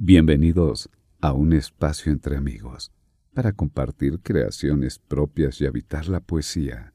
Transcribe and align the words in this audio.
Bienvenidos 0.00 0.90
a 1.20 1.32
un 1.32 1.52
espacio 1.52 2.12
entre 2.12 2.36
amigos 2.36 2.92
para 3.34 3.50
compartir 3.50 4.20
creaciones 4.20 5.00
propias 5.00 5.60
y 5.60 5.66
habitar 5.66 6.06
la 6.06 6.20
poesía. 6.20 6.92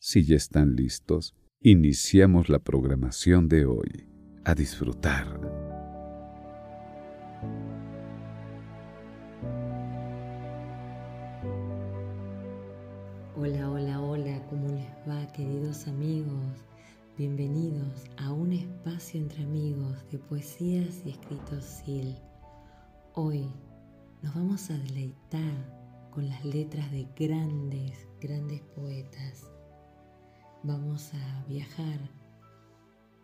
Si 0.00 0.24
ya 0.24 0.34
están 0.34 0.74
listos, 0.74 1.36
iniciamos 1.60 2.48
la 2.48 2.58
programación 2.58 3.48
de 3.48 3.66
hoy. 3.66 4.08
A 4.44 4.56
disfrutar. 4.56 5.28
Hola, 13.36 13.70
hola, 13.70 14.00
hola, 14.00 14.42
¿cómo 14.50 14.66
les 14.74 14.88
va 15.08 15.32
queridos 15.32 15.86
amigos? 15.86 16.67
Bienvenidos 17.18 18.04
a 18.18 18.32
un 18.32 18.52
espacio 18.52 19.20
entre 19.20 19.42
amigos 19.42 20.08
de 20.12 20.20
poesías 20.20 21.02
y 21.04 21.10
escritos 21.10 21.64
SIL. 21.64 22.14
Hoy 23.14 23.52
nos 24.22 24.36
vamos 24.36 24.70
a 24.70 24.78
deleitar 24.78 26.08
con 26.12 26.28
las 26.28 26.44
letras 26.44 26.88
de 26.92 27.08
grandes, 27.16 28.06
grandes 28.20 28.60
poetas. 28.76 29.50
Vamos 30.62 31.12
a 31.12 31.44
viajar 31.48 31.98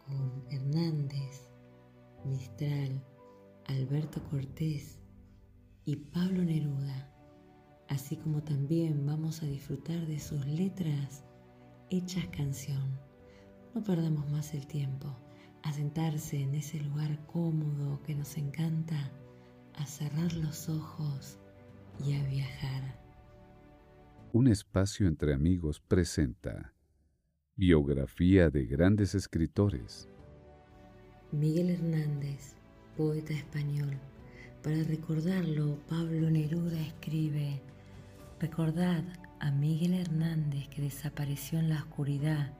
con 0.04 0.44
Hernández, 0.50 1.48
Mistral, 2.24 3.00
Alberto 3.66 4.20
Cortés 4.28 4.98
y 5.84 5.94
Pablo 5.94 6.42
Neruda, 6.42 7.14
así 7.88 8.16
como 8.16 8.42
también 8.42 9.06
vamos 9.06 9.44
a 9.44 9.46
disfrutar 9.46 10.04
de 10.08 10.18
sus 10.18 10.44
letras 10.46 11.22
hechas 11.90 12.26
canción 12.36 13.13
no 13.74 13.82
perdamos 13.82 14.30
más 14.30 14.54
el 14.54 14.66
tiempo 14.66 15.08
a 15.62 15.72
sentarse 15.72 16.40
en 16.40 16.54
ese 16.54 16.78
lugar 16.80 17.18
cómodo 17.26 18.00
que 18.02 18.14
nos 18.14 18.36
encanta, 18.36 19.10
a 19.74 19.86
cerrar 19.86 20.32
los 20.34 20.68
ojos 20.68 21.38
y 22.04 22.14
a 22.14 22.24
viajar. 22.24 23.00
Un 24.32 24.48
espacio 24.48 25.08
entre 25.08 25.32
amigos 25.34 25.80
presenta 25.80 26.72
Biografía 27.56 28.50
de 28.50 28.66
grandes 28.66 29.14
escritores. 29.14 30.08
Miguel 31.32 31.70
Hernández, 31.70 32.54
poeta 32.96 33.32
español. 33.32 33.96
Para 34.62 34.82
recordarlo, 34.84 35.78
Pablo 35.88 36.30
Neruda 36.30 36.80
escribe, 36.80 37.60
Recordad 38.40 39.04
a 39.40 39.50
Miguel 39.50 39.94
Hernández 39.94 40.68
que 40.68 40.82
desapareció 40.82 41.58
en 41.58 41.70
la 41.70 41.76
oscuridad 41.76 42.52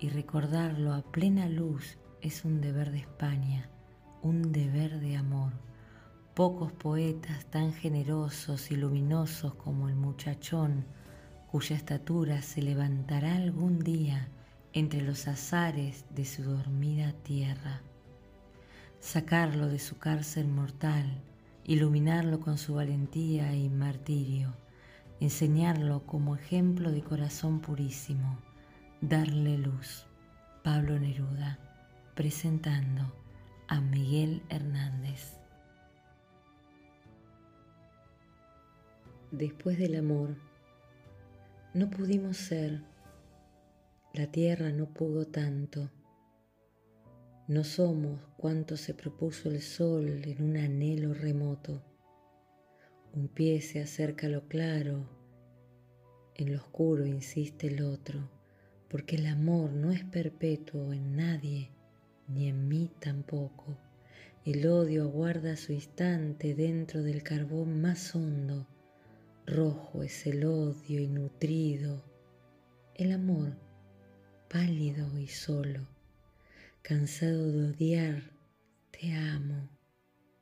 y 0.00 0.08
recordarlo 0.08 0.94
a 0.94 1.02
plena 1.02 1.46
luz 1.46 1.98
es 2.22 2.46
un 2.46 2.62
deber 2.62 2.90
de 2.90 2.98
España, 2.98 3.68
un 4.22 4.50
deber 4.50 4.98
de 4.98 5.16
amor. 5.16 5.52
Pocos 6.34 6.72
poetas 6.72 7.44
tan 7.46 7.74
generosos 7.74 8.70
y 8.70 8.76
luminosos 8.76 9.54
como 9.54 9.88
el 9.90 9.96
muchachón, 9.96 10.86
cuya 11.50 11.76
estatura 11.76 12.40
se 12.40 12.62
levantará 12.62 13.36
algún 13.36 13.80
día 13.80 14.28
entre 14.72 15.02
los 15.02 15.28
azares 15.28 16.06
de 16.14 16.24
su 16.24 16.44
dormida 16.44 17.12
tierra. 17.12 17.82
Sacarlo 19.00 19.68
de 19.68 19.78
su 19.78 19.98
cárcel 19.98 20.48
mortal, 20.48 21.22
iluminarlo 21.64 22.40
con 22.40 22.56
su 22.56 22.74
valentía 22.74 23.54
y 23.54 23.68
martirio, 23.68 24.54
enseñarlo 25.20 26.06
como 26.06 26.36
ejemplo 26.36 26.90
de 26.90 27.02
corazón 27.02 27.60
purísimo 27.60 28.38
Darle 29.02 29.56
luz. 29.56 30.04
Pablo 30.62 30.98
Neruda 30.98 31.58
presentando 32.14 33.14
a 33.66 33.80
Miguel 33.80 34.42
Hernández. 34.50 35.38
Después 39.30 39.78
del 39.78 39.96
amor, 39.96 40.36
no 41.72 41.88
pudimos 41.88 42.36
ser, 42.36 42.82
la 44.12 44.26
tierra 44.26 44.70
no 44.70 44.92
pudo 44.92 45.26
tanto. 45.26 45.90
No 47.48 47.64
somos 47.64 48.20
cuanto 48.36 48.76
se 48.76 48.92
propuso 48.92 49.48
el 49.48 49.62
sol 49.62 50.24
en 50.26 50.42
un 50.42 50.58
anhelo 50.58 51.14
remoto. 51.14 51.82
Un 53.14 53.28
pie 53.28 53.62
se 53.62 53.80
acerca 53.80 54.26
a 54.26 54.30
lo 54.30 54.46
claro, 54.46 55.08
en 56.34 56.52
lo 56.52 56.58
oscuro 56.58 57.06
insiste 57.06 57.68
el 57.68 57.82
otro 57.82 58.39
porque 58.90 59.14
el 59.14 59.26
amor 59.26 59.70
no 59.70 59.92
es 59.92 60.02
perpetuo 60.02 60.92
en 60.92 61.14
nadie, 61.14 61.70
ni 62.26 62.48
en 62.48 62.66
mí 62.66 62.90
tampoco. 62.98 63.78
El 64.44 64.66
odio 64.66 65.04
aguarda 65.04 65.56
su 65.56 65.72
instante 65.72 66.56
dentro 66.56 67.00
del 67.04 67.22
carbón 67.22 67.80
más 67.80 68.16
hondo. 68.16 68.66
Rojo 69.46 70.02
es 70.02 70.26
el 70.26 70.44
odio 70.44 71.00
y 71.00 71.06
nutrido. 71.06 72.04
El 72.96 73.12
amor, 73.12 73.56
pálido 74.48 75.16
y 75.20 75.28
solo. 75.28 75.86
Cansado 76.82 77.52
de 77.52 77.70
odiar, 77.70 78.32
te 78.90 79.12
amo. 79.12 79.68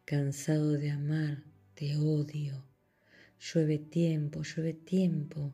Cansado 0.07 0.73
de 0.73 0.91
amar, 0.91 1.43
te 1.75 1.97
odio. 1.97 2.65
Llueve 3.39 3.79
tiempo, 3.79 4.43
llueve 4.43 4.73
tiempo, 4.73 5.53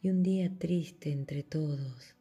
y 0.00 0.08
un 0.08 0.22
día 0.22 0.50
triste 0.58 1.12
entre 1.12 1.42
todos 1.42 2.16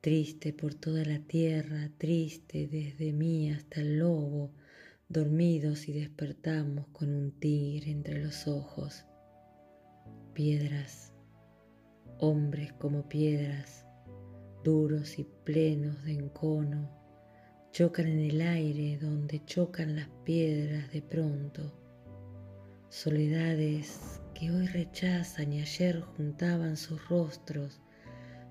triste 0.00 0.54
por 0.54 0.74
toda 0.74 1.04
la 1.04 1.18
tierra, 1.18 1.90
triste 1.98 2.66
desde 2.66 3.12
mí 3.12 3.50
hasta 3.50 3.82
el 3.82 3.98
lobo, 3.98 4.50
dormidos 5.08 5.88
y 5.88 5.92
despertamos 5.92 6.86
con 6.92 7.14
un 7.14 7.32
tigre 7.32 7.90
entre 7.90 8.22
los 8.22 8.46
ojos. 8.48 9.04
Piedras, 10.32 11.12
hombres 12.18 12.72
como 12.74 13.08
piedras, 13.08 13.84
duros 14.64 15.18
y 15.18 15.24
plenos 15.44 16.02
de 16.04 16.12
encono, 16.12 16.90
chocan 17.72 18.06
en 18.06 18.20
el 18.20 18.40
aire 18.40 18.98
donde 18.98 19.44
chocan 19.44 19.96
las 19.96 20.08
piedras 20.24 20.90
de 20.92 21.02
pronto. 21.02 21.74
Soledades 22.88 24.20
que 24.34 24.50
hoy 24.50 24.66
rechazan 24.66 25.52
y 25.52 25.60
ayer 25.60 26.00
juntaban 26.00 26.78
sus 26.78 27.06
rostros, 27.08 27.80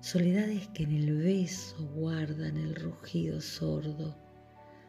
soledades 0.00 0.66
que 0.68 0.84
en 0.84 0.92
el 0.92 1.14
beso 1.14 1.76
guardan 1.94 2.56
el 2.56 2.74
rugido 2.74 3.38
sordo, 3.42 4.16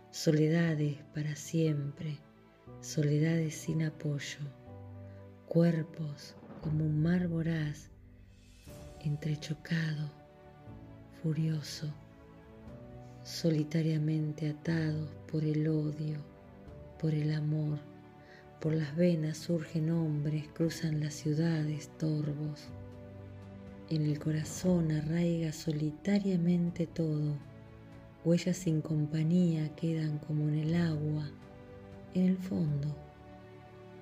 soledades 0.09 0.99
para 1.13 1.35
siempre, 1.35 2.17
soledades 2.79 3.55
sin 3.55 3.83
apoyo, 3.83 4.39
cuerpos 5.47 6.35
como 6.61 6.85
un 6.85 7.03
mar 7.03 7.27
voraz, 7.27 7.89
entrechocado, 9.01 10.09
furioso, 11.22 11.93
solitariamente 13.23 14.49
atados 14.49 15.09
por 15.29 15.43
el 15.43 15.67
odio, 15.67 16.19
por 16.99 17.13
el 17.13 17.33
amor, 17.33 17.79
por 18.61 18.73
las 18.73 18.95
venas 18.95 19.39
surgen 19.39 19.91
hombres, 19.91 20.47
cruzan 20.53 21.01
las 21.01 21.16
ciudades 21.16 21.89
torvos 21.97 22.69
en 23.96 24.06
el 24.06 24.19
corazón 24.19 24.90
arraiga 24.90 25.52
solitariamente 25.52 26.88
todo. 26.88 27.35
Huellas 28.24 28.56
sin 28.56 28.81
compañía 28.81 29.68
quedan 29.75 30.18
como 30.19 30.47
en 30.47 30.59
el 30.59 30.75
agua, 30.75 31.29
en 32.13 32.28
el 32.28 32.38
fondo. 32.38 32.96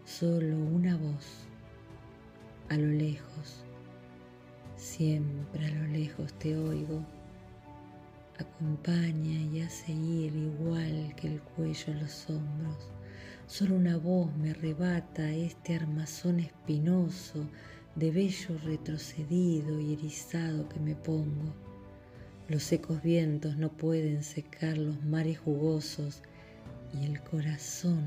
Solo 0.05 0.57
una 0.57 0.95
voz, 0.95 1.47
a 2.69 2.77
lo 2.77 2.85
lejos, 2.85 3.63
siempre 4.75 5.65
a 5.65 5.71
lo 5.71 5.87
lejos 5.87 6.33
te 6.33 6.55
oigo. 6.55 7.03
Acompaña 8.37 9.41
y 9.41 9.61
hace 9.61 9.91
ir 9.91 10.35
igual 10.35 11.15
que 11.15 11.33
el 11.33 11.41
cuello 11.41 11.93
a 11.93 11.95
los 11.95 12.29
hombros. 12.29 12.91
Solo 13.47 13.75
una 13.75 13.97
voz 13.97 14.31
me 14.37 14.51
arrebata 14.51 15.31
este 15.31 15.75
armazón 15.75 16.41
espinoso 16.41 17.47
de 17.95 18.11
vello 18.11 18.57
retrocedido 18.63 19.79
y 19.79 19.93
erizado 19.93 20.67
que 20.69 20.79
me 20.79 20.95
pongo. 20.95 21.53
Los 22.47 22.63
secos 22.63 23.01
vientos 23.01 23.57
no 23.57 23.69
pueden 23.69 24.23
secar 24.23 24.77
los 24.77 25.03
mares 25.03 25.39
jugosos 25.39 26.21
y 26.93 27.05
el 27.05 27.21
corazón 27.21 28.03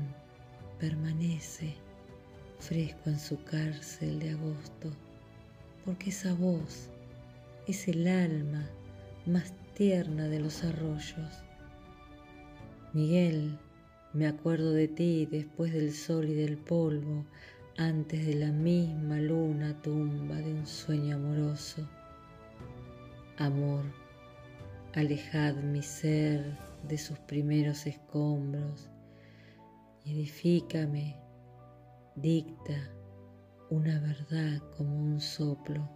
permanece 0.79 1.75
fresco 2.59 3.09
en 3.09 3.19
su 3.19 3.41
cárcel 3.43 4.19
de 4.19 4.31
agosto, 4.31 4.91
porque 5.85 6.09
esa 6.09 6.33
voz 6.33 6.89
es 7.67 7.87
el 7.87 8.07
alma 8.07 8.69
más 9.25 9.53
tierna 9.73 10.27
de 10.27 10.39
los 10.39 10.63
arroyos. 10.63 11.43
Miguel, 12.93 13.57
me 14.13 14.27
acuerdo 14.27 14.71
de 14.71 14.87
ti 14.87 15.27
después 15.29 15.73
del 15.73 15.93
sol 15.93 16.29
y 16.29 16.33
del 16.33 16.57
polvo, 16.57 17.25
antes 17.77 18.25
de 18.25 18.35
la 18.35 18.51
misma 18.51 19.17
luna 19.17 19.73
tumba 19.81 20.35
de 20.35 20.53
un 20.53 20.67
sueño 20.67 21.15
amoroso. 21.15 21.87
Amor, 23.37 23.83
alejad 24.93 25.55
mi 25.55 25.81
ser 25.81 26.57
de 26.87 26.97
sus 26.97 27.17
primeros 27.19 27.87
escombros 27.87 28.89
y 30.05 30.13
edifícame, 30.13 31.15
dicta 32.15 32.91
una 33.69 33.99
verdad 33.99 34.61
como 34.77 34.95
un 34.95 35.19
soplo. 35.19 35.89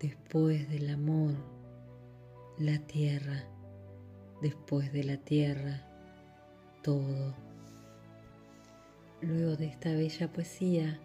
Después 0.00 0.68
del 0.68 0.90
amor, 0.90 1.34
la 2.58 2.78
tierra, 2.86 3.44
después 4.42 4.92
de 4.92 5.04
la 5.04 5.16
tierra, 5.18 5.86
todo. 6.82 7.49
Luego 9.22 9.56
de 9.56 9.66
esta 9.66 9.92
bella 9.92 10.32
poesía 10.32 10.98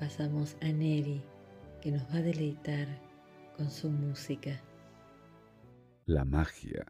pasamos 0.00 0.56
a 0.60 0.66
Nelly, 0.66 1.22
que 1.80 1.92
nos 1.92 2.02
va 2.08 2.16
a 2.16 2.22
deleitar 2.22 2.88
con 3.56 3.70
su 3.70 3.88
música. 3.88 4.60
La 6.06 6.24
magia 6.24 6.86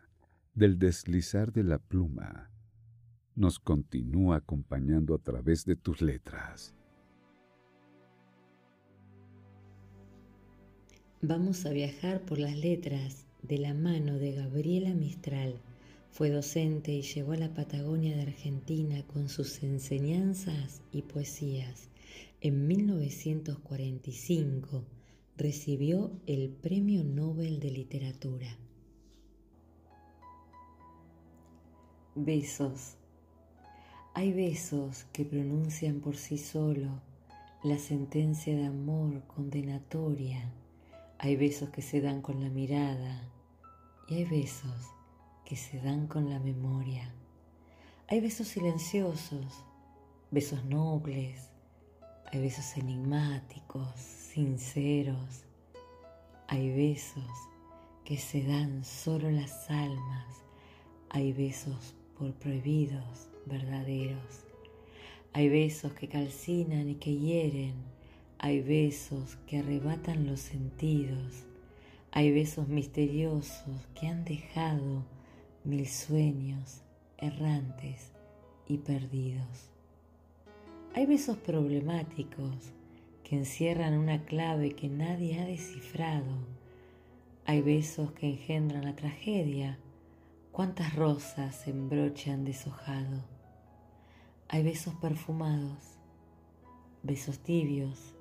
del 0.55 0.79
deslizar 0.79 1.53
de 1.53 1.63
la 1.63 1.79
pluma 1.79 2.51
nos 3.35 3.59
continúa 3.59 4.37
acompañando 4.37 5.15
a 5.15 5.19
través 5.19 5.67
de 5.67 5.77
tus 5.77 6.01
letras. 6.01 6.75
Vamos 11.21 11.67
a 11.67 11.71
viajar 11.71 12.23
por 12.23 12.39
las 12.39 12.57
letras 12.57 13.27
de 13.43 13.59
la 13.59 13.75
mano 13.75 14.19
de 14.19 14.33
Gabriela 14.33 14.95
Mistral. 14.95 15.61
Fue 16.17 16.31
docente 16.31 16.93
y 16.93 17.03
llegó 17.03 17.33
a 17.33 17.37
la 17.37 17.53
Patagonia 17.53 18.17
de 18.17 18.23
Argentina 18.23 19.05
con 19.07 19.29
sus 19.29 19.63
enseñanzas 19.63 20.81
y 20.91 21.03
poesías. 21.03 21.91
En 22.41 22.67
1945 22.67 24.83
recibió 25.37 26.11
el 26.27 26.49
Premio 26.49 27.05
Nobel 27.05 27.61
de 27.61 27.71
Literatura. 27.71 28.57
Besos. 32.15 32.97
Hay 34.15 34.33
besos 34.33 35.05
que 35.13 35.27
pronuncian 35.27 36.01
por 36.01 36.17
sí 36.17 36.39
solo 36.39 37.03
la 37.63 37.77
sentencia 37.77 38.57
de 38.57 38.65
amor 38.65 39.27
condenatoria. 39.27 40.51
Hay 41.19 41.37
besos 41.37 41.69
que 41.69 41.83
se 41.83 42.01
dan 42.01 42.23
con 42.23 42.41
la 42.41 42.49
mirada 42.49 43.31
y 44.09 44.15
hay 44.15 44.25
besos 44.25 44.96
que 45.47 45.57
se 45.57 45.81
dan 45.81 46.07
con 46.09 46.29
la 46.29 46.41
memoria. 46.41 47.11
Hay 48.09 48.21
besos 48.21 48.49
silenciosos, 48.49 49.65
besos 50.31 50.63
nobles, 50.67 51.49
hay 52.33 52.41
besos 52.41 52.77
enigmáticos, 52.77 53.89
sinceros. 53.97 55.45
Hay 56.49 56.71
besos 56.75 57.25
que 58.05 58.17
se 58.17 58.43
dan 58.43 58.85
solo 58.85 59.31
las 59.31 59.71
almas. 59.71 60.27
Hay 61.11 61.33
besos 61.33 61.95
por 62.19 62.33
prohibidos 62.35 63.29
verdaderos. 63.47 64.45
Hay 65.33 65.49
besos 65.49 65.93
que 65.93 66.09
calcinan 66.09 66.89
y 66.89 66.95
que 66.97 67.17
hieren. 67.17 67.75
Hay 68.39 68.61
besos 68.61 69.37
que 69.47 69.59
arrebatan 69.61 70.27
los 70.27 70.41
sentidos. 70.41 71.45
Hay 72.11 72.33
besos 72.33 72.67
misteriosos 72.67 73.87
que 73.95 74.09
han 74.09 74.25
dejado 74.25 75.05
mil 75.67 75.89
sueños 75.89 76.83
errantes 77.19 78.13
y 78.69 78.79
perdidos. 78.79 79.69
Hay 80.95 81.07
besos 81.07 81.37
problemáticos 81.39 82.73
que 83.25 83.37
encierran 83.37 83.95
una 83.99 84.25
clave 84.25 84.77
que 84.77 84.89
nadie 84.89 85.41
ha 85.41 85.45
descifrado. 85.45 86.39
Hay 87.45 87.63
besos 87.63 88.13
que 88.13 88.31
engendran 88.31 88.85
la 88.85 88.95
tragedia 88.95 89.79
cuántas 90.53 90.95
rosas 90.95 91.57
se 91.57 91.71
embrochan 91.71 92.45
deshojado. 92.45 93.25
Hay 94.49 94.63
besos 94.63 94.95
perfumados, 94.95 95.99
besos 97.03 97.41
tibios 97.41 98.15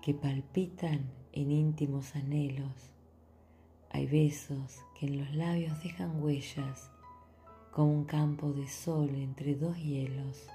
que 0.00 0.14
palpitan 0.14 1.10
en 1.32 1.52
íntimos 1.52 2.16
anhelos. 2.16 2.90
Hay 3.90 4.06
besos 4.06 4.80
en 5.04 5.18
los 5.18 5.34
labios 5.34 5.82
dejan 5.82 6.22
huellas 6.22 6.90
como 7.70 7.92
un 7.92 8.04
campo 8.04 8.52
de 8.52 8.66
sol 8.68 9.10
entre 9.10 9.54
dos 9.54 9.76
hielos. 9.76 10.46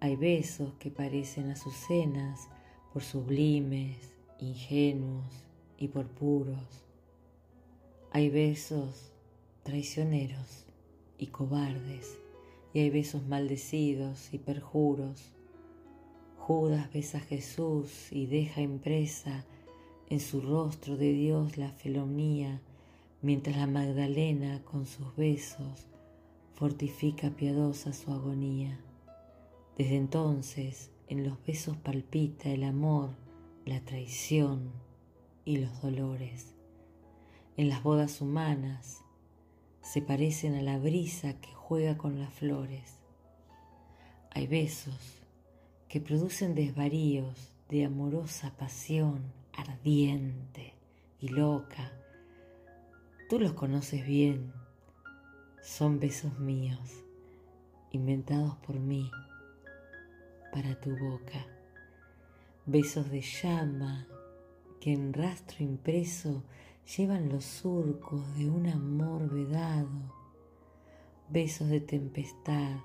Hay 0.00 0.16
besos 0.16 0.72
que 0.78 0.90
parecen 0.90 1.50
azucenas 1.50 2.48
por 2.92 3.02
sublimes, 3.02 4.14
ingenuos 4.38 5.44
y 5.76 5.88
por 5.88 6.06
puros. 6.06 6.84
Hay 8.10 8.30
besos 8.30 9.12
traicioneros 9.62 10.64
y 11.18 11.26
cobardes, 11.26 12.16
y 12.72 12.80
hay 12.80 12.90
besos 12.90 13.26
maldecidos 13.26 14.32
y 14.32 14.38
perjuros. 14.38 15.32
Judas 16.38 16.90
besa 16.92 17.18
a 17.18 17.22
Jesús 17.22 18.12
y 18.12 18.26
deja 18.26 18.62
impresa 18.62 19.44
en 20.08 20.20
su 20.20 20.40
rostro 20.40 20.96
de 20.96 21.12
Dios 21.12 21.56
la 21.56 21.70
felonía, 21.70 22.60
mientras 23.22 23.56
la 23.56 23.66
Magdalena 23.66 24.62
con 24.64 24.86
sus 24.86 25.14
besos 25.16 25.86
fortifica 26.54 27.30
piadosa 27.30 27.92
su 27.92 28.12
agonía. 28.12 28.78
Desde 29.76 29.96
entonces 29.96 30.90
en 31.08 31.24
los 31.24 31.36
besos 31.44 31.76
palpita 31.76 32.50
el 32.50 32.64
amor, 32.64 33.10
la 33.64 33.80
traición 33.80 34.70
y 35.44 35.58
los 35.58 35.82
dolores 35.82 36.56
en 37.56 37.70
las 37.70 37.82
bodas 37.82 38.20
humanas 38.20 39.02
se 39.80 40.02
parecen 40.02 40.54
a 40.56 40.62
la 40.62 40.78
brisa 40.78 41.40
que 41.40 41.52
juega 41.54 41.96
con 41.96 42.18
las 42.20 42.32
flores. 42.34 42.98
Hay 44.30 44.46
besos 44.46 45.22
que 45.88 46.00
producen 46.00 46.54
desvaríos 46.54 47.52
de 47.70 47.86
amorosa 47.86 48.54
pasión 48.58 49.32
ardiente 49.56 50.74
y 51.20 51.28
loca. 51.28 51.92
Tú 53.28 53.40
los 53.40 53.54
conoces 53.54 54.06
bien, 54.06 54.52
son 55.62 55.98
besos 55.98 56.38
míos, 56.38 57.04
inventados 57.90 58.56
por 58.56 58.78
mí 58.78 59.10
para 60.52 60.78
tu 60.80 60.96
boca. 60.96 61.46
Besos 62.66 63.10
de 63.10 63.20
llama 63.20 64.06
que 64.80 64.92
en 64.92 65.12
rastro 65.12 65.64
impreso 65.64 66.44
llevan 66.96 67.28
los 67.28 67.44
surcos 67.44 68.36
de 68.36 68.48
un 68.48 68.68
amor 68.68 69.28
vedado, 69.28 70.14
besos 71.28 71.68
de 71.68 71.80
tempestad, 71.80 72.76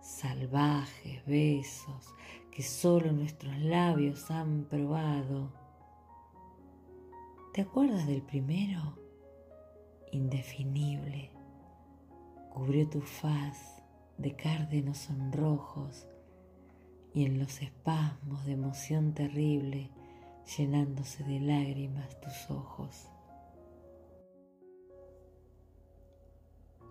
salvajes 0.00 1.24
besos 1.26 2.14
que 2.50 2.62
solo 2.62 3.12
nuestros 3.12 3.58
labios 3.58 4.30
han 4.30 4.64
probado. 4.64 5.59
¿Te 7.52 7.62
acuerdas 7.62 8.06
del 8.06 8.22
primero? 8.22 8.96
Indefinible, 10.12 11.32
cubrió 12.48 12.88
tu 12.88 13.00
faz 13.00 13.82
de 14.18 14.36
cárdenos 14.36 14.98
sonrojos 14.98 16.06
y 17.12 17.24
en 17.24 17.40
los 17.40 17.60
espasmos 17.60 18.46
de 18.46 18.52
emoción 18.52 19.14
terrible 19.14 19.90
llenándose 20.56 21.24
de 21.24 21.40
lágrimas 21.40 22.20
tus 22.20 22.52
ojos. 22.52 23.08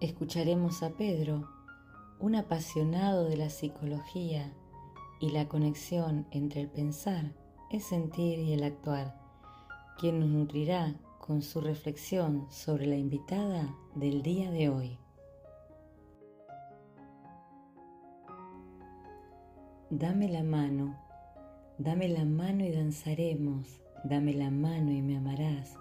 Escucharemos 0.01 0.84
a 0.84 0.89
Pedro, 0.89 1.48
un 2.20 2.36
apasionado 2.36 3.30
de 3.30 3.38
la 3.38 3.50
psicología 3.50 4.54
y 5.22 5.32
la 5.32 5.48
conexión 5.48 6.28
entre 6.32 6.60
el 6.60 6.70
pensar, 6.70 7.34
el 7.72 7.80
sentir 7.80 8.39
y 8.39 8.51
el 8.51 8.63
actuar, 8.63 9.18
quien 10.00 10.20
nos 10.20 10.29
nutrirá 10.29 10.96
con 11.20 11.41
su 11.41 11.62
reflexión 11.62 12.48
sobre 12.50 12.86
la 12.86 12.96
invitada 12.96 13.75
del 13.96 14.22
día 14.22 14.50
de 14.51 14.70
hoy. 14.70 15.00
Dame 19.89 20.29
la 20.29 20.44
mano 20.44 21.10
Dame 21.82 22.10
la 22.10 22.25
mano 22.25 22.65
y 22.65 22.74
danzaremos, 22.74 23.79
dame 24.03 24.34
la 24.34 24.51
mano 24.51 24.91
y 24.91 25.01
me 25.01 25.15
amarás. 25.15 25.77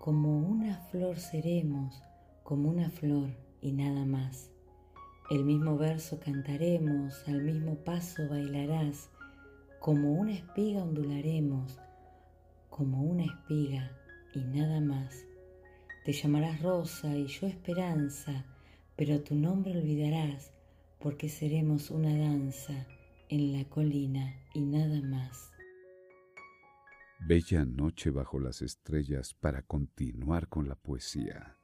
Como 0.00 0.40
una 0.40 0.76
flor 0.90 1.20
seremos, 1.20 2.02
como 2.42 2.68
una 2.68 2.90
flor 2.90 3.30
y 3.60 3.70
nada 3.70 4.04
más. 4.04 4.50
El 5.30 5.44
mismo 5.44 5.78
verso 5.78 6.18
cantaremos, 6.18 7.22
al 7.28 7.42
mismo 7.42 7.76
paso 7.76 8.28
bailarás, 8.28 9.08
como 9.78 10.14
una 10.14 10.32
espiga 10.32 10.82
ondularemos, 10.82 11.78
como 12.80 13.02
una 13.02 13.24
espiga 13.24 13.94
y 14.32 14.38
nada 14.38 14.80
más. 14.80 15.26
Te 16.02 16.12
llamarás 16.12 16.62
rosa 16.62 17.14
y 17.14 17.26
yo 17.26 17.46
esperanza, 17.46 18.46
pero 18.96 19.20
tu 19.20 19.34
nombre 19.34 19.76
olvidarás, 19.76 20.50
porque 20.98 21.28
seremos 21.28 21.90
una 21.90 22.16
danza 22.16 22.86
en 23.28 23.52
la 23.52 23.68
colina 23.68 24.34
y 24.54 24.62
nada 24.62 25.02
más. 25.02 25.52
Bella 27.28 27.66
noche 27.66 28.08
bajo 28.08 28.40
las 28.40 28.62
estrellas 28.62 29.34
para 29.34 29.60
continuar 29.60 30.48
con 30.48 30.66
la 30.66 30.74
poesía. 30.74 31.58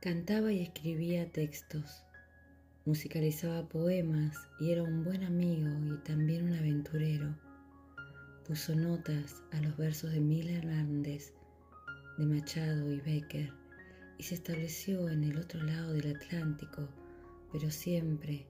Cantaba 0.00 0.50
y 0.50 0.62
escribía 0.62 1.30
textos, 1.30 2.04
musicalizaba 2.84 3.68
poemas 3.68 4.36
y 4.58 4.72
era 4.72 4.82
un 4.82 5.04
buen 5.04 5.22
amigo 5.22 5.68
y 5.94 5.96
también 6.02 6.46
un 6.46 6.54
aventurero. 6.54 7.49
Puso 8.50 8.74
notas 8.74 9.44
a 9.52 9.60
los 9.60 9.76
versos 9.76 10.10
de 10.10 10.18
Miller 10.18 10.64
Hernández, 10.64 11.32
de 12.18 12.26
Machado 12.26 12.90
y 12.90 13.00
Becker 13.00 13.52
y 14.18 14.24
se 14.24 14.34
estableció 14.34 15.08
en 15.08 15.22
el 15.22 15.38
otro 15.38 15.62
lado 15.62 15.92
del 15.92 16.16
Atlántico, 16.16 16.88
pero 17.52 17.70
siempre 17.70 18.48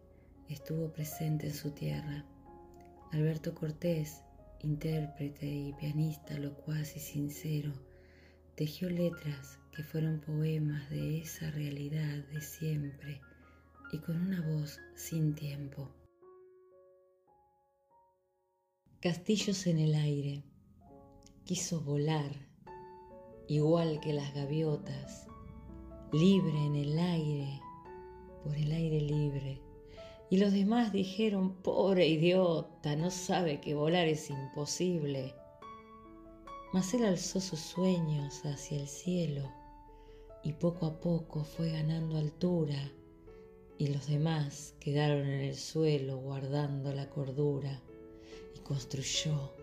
estuvo 0.48 0.90
presente 0.90 1.48
en 1.48 1.54
su 1.54 1.72
tierra. 1.72 2.24
Alberto 3.12 3.54
Cortés, 3.54 4.22
intérprete 4.62 5.44
y 5.44 5.74
pianista 5.74 6.38
locuaz 6.38 6.96
y 6.96 7.00
sincero, 7.00 7.74
tejió 8.54 8.88
letras 8.88 9.58
que 9.70 9.84
fueron 9.84 10.18
poemas 10.20 10.88
de 10.88 11.18
esa 11.18 11.50
realidad 11.50 12.24
de 12.32 12.40
siempre 12.40 13.20
y 13.92 13.98
con 13.98 14.16
una 14.16 14.40
voz 14.40 14.80
sin 14.94 15.34
tiempo. 15.34 15.90
Castillos 19.00 19.66
en 19.66 19.78
el 19.78 19.94
aire. 19.94 20.44
Quiso 21.44 21.80
volar, 21.80 22.36
igual 23.48 23.98
que 23.98 24.12
las 24.12 24.34
gaviotas, 24.34 25.26
libre 26.12 26.66
en 26.66 26.76
el 26.76 26.98
aire, 26.98 27.62
por 28.44 28.54
el 28.54 28.70
aire 28.70 29.00
libre. 29.00 29.62
Y 30.28 30.36
los 30.36 30.52
demás 30.52 30.92
dijeron, 30.92 31.62
pobre 31.62 32.08
idiota, 32.08 32.94
no 32.94 33.10
sabe 33.10 33.58
que 33.62 33.74
volar 33.74 34.06
es 34.06 34.28
imposible. 34.28 35.34
Mas 36.74 36.92
él 36.92 37.06
alzó 37.06 37.40
sus 37.40 37.60
sueños 37.60 38.44
hacia 38.44 38.78
el 38.78 38.86
cielo 38.86 39.50
y 40.44 40.52
poco 40.52 40.84
a 40.84 41.00
poco 41.00 41.44
fue 41.44 41.70
ganando 41.70 42.18
altura 42.18 42.92
y 43.78 43.86
los 43.86 44.08
demás 44.08 44.74
quedaron 44.78 45.26
en 45.26 45.40
el 45.40 45.56
suelo 45.56 46.18
guardando 46.18 46.92
la 46.92 47.08
cordura 47.08 47.80
y 48.56 48.60
construyó 48.60 49.54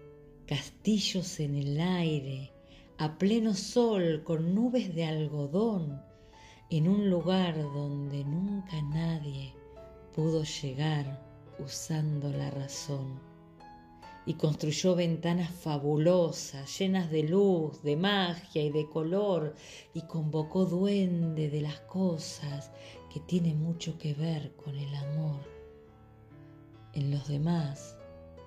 castillos 0.46 1.40
en 1.40 1.56
el 1.56 1.80
aire 1.80 2.52
a 2.98 3.18
pleno 3.18 3.54
sol 3.54 4.24
con 4.24 4.56
nubes 4.56 4.96
de 4.96 5.06
algodón 5.06 6.02
en 6.70 6.88
un 6.88 7.10
lugar 7.10 7.56
donde 7.56 8.24
nunca 8.24 8.82
nadie 8.82 9.54
pudo 10.14 10.44
llegar 10.44 11.24
usando 11.60 12.30
la 12.32 12.50
razón 12.52 13.20
y 14.28 14.34
construyó 14.34 14.94
ventanas 14.94 15.50
fabulosas, 15.50 16.78
llenas 16.78 17.10
de 17.10 17.24
luz, 17.24 17.82
de 17.82 17.96
magia 17.96 18.62
y 18.62 18.70
de 18.72 18.90
color, 18.90 19.56
y 19.94 20.02
convocó 20.02 20.66
duende 20.66 21.50
de 21.50 21.62
las 21.62 21.80
cosas 21.80 22.70
que 23.14 23.22
tiene 23.22 23.54
mucho 23.54 23.98
que 23.98 24.14
ver 24.14 24.54
con 24.58 24.76
el 24.76 24.94
amor. 24.96 25.40
En 26.94 27.10
los 27.10 27.26
demás, 27.30 27.97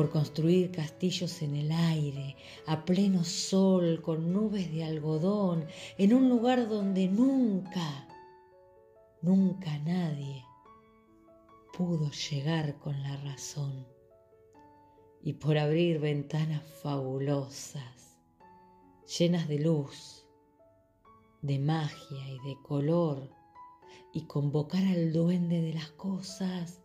por 0.00 0.08
construir 0.08 0.70
castillos 0.70 1.42
en 1.42 1.56
el 1.56 1.70
aire, 1.70 2.34
a 2.64 2.86
pleno 2.86 3.22
sol, 3.22 4.00
con 4.00 4.32
nubes 4.32 4.72
de 4.72 4.82
algodón, 4.82 5.66
en 5.98 6.14
un 6.14 6.30
lugar 6.30 6.70
donde 6.70 7.06
nunca, 7.06 8.08
nunca 9.20 9.76
nadie 9.80 10.42
pudo 11.76 12.10
llegar 12.12 12.78
con 12.78 13.02
la 13.02 13.14
razón. 13.18 13.86
Y 15.22 15.34
por 15.34 15.58
abrir 15.58 16.00
ventanas 16.00 16.62
fabulosas, 16.82 18.16
llenas 19.18 19.48
de 19.48 19.58
luz, 19.58 20.24
de 21.42 21.58
magia 21.58 22.26
y 22.26 22.38
de 22.48 22.56
color, 22.62 23.28
y 24.14 24.22
convocar 24.22 24.82
al 24.82 25.12
duende 25.12 25.60
de 25.60 25.74
las 25.74 25.90
cosas 25.90 26.80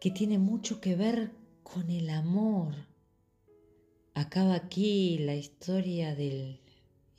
que 0.00 0.10
tiene 0.10 0.40
mucho 0.40 0.80
que 0.80 0.96
ver 0.96 1.38
con 1.72 1.90
el 1.90 2.08
amor. 2.10 2.74
Acaba 4.14 4.54
aquí 4.54 5.18
la 5.18 5.34
historia 5.34 6.14
del 6.14 6.58